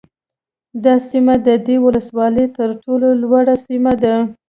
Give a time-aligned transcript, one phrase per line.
[0.83, 4.15] دا سیمه د دې ولسوالۍ ترټولو لوړه سیمه ده